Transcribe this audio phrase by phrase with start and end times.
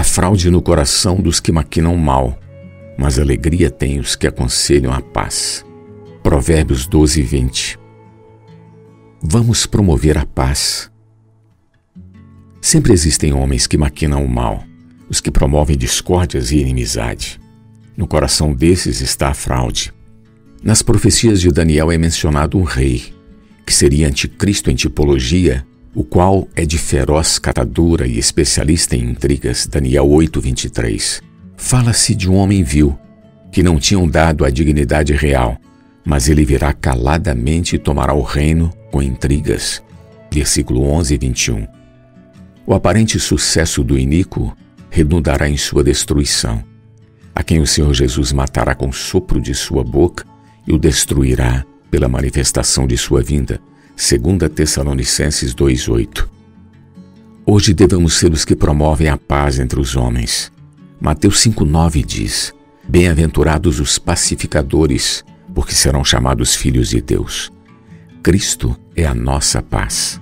[0.00, 2.40] Há fraude no coração dos que maquinam mal,
[2.96, 5.62] mas alegria tem os que aconselham a paz.
[6.22, 7.78] Provérbios 12, 20.
[9.22, 10.90] Vamos promover a paz.
[12.62, 14.64] Sempre existem homens que maquinam o mal,
[15.06, 17.38] os que promovem discórdias e inimizade.
[17.94, 19.92] No coração desses está a fraude.
[20.62, 23.12] Nas profecias de Daniel é mencionado um rei,
[23.66, 25.62] que seria anticristo em tipologia,
[25.94, 29.66] o qual é de feroz catadura e especialista em intrigas.
[29.66, 31.20] Daniel 8:23.
[31.56, 32.98] Fala-se de um homem vil,
[33.50, 35.58] que não tinham dado a dignidade real,
[36.04, 39.82] mas ele virá caladamente e tomará o reino com intrigas.
[40.32, 41.66] Versículo 11 e 21.
[42.66, 44.56] O aparente sucesso do iníquo
[44.90, 46.62] redundará em sua destruição,
[47.34, 50.24] a quem o Senhor Jesus matará com o sopro de sua boca
[50.66, 53.60] e o destruirá pela manifestação de sua vinda.
[54.00, 56.26] 2 Tessalonicenses 2:8.
[57.44, 60.50] Hoje devemos ser os que promovem a paz entre os homens.
[60.98, 62.54] Mateus 5:9 diz:
[62.88, 65.22] Bem-aventurados os pacificadores,
[65.54, 67.52] porque serão chamados filhos de Deus.
[68.22, 70.18] Cristo é a nossa paz.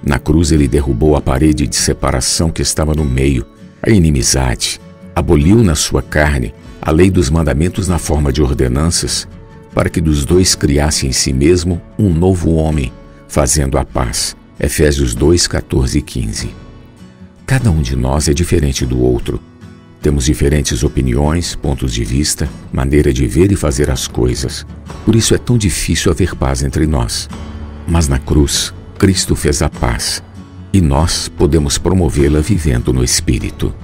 [0.00, 3.44] Na cruz ele derrubou a parede de separação que estava no meio,
[3.82, 4.80] a inimizade,
[5.12, 9.26] aboliu na sua carne a lei dos mandamentos na forma de ordenanças,
[9.74, 12.92] para que dos dois criasse em si mesmo um novo homem,
[13.28, 14.36] fazendo a paz.
[14.60, 16.54] Efésios 2, 14 e 15.
[17.46, 19.40] Cada um de nós é diferente do outro.
[20.00, 24.66] Temos diferentes opiniões, pontos de vista, maneira de ver e fazer as coisas.
[25.04, 27.28] Por isso é tão difícil haver paz entre nós.
[27.86, 30.22] Mas na cruz, Cristo fez a paz
[30.72, 33.74] e nós podemos promovê-la vivendo no Espírito.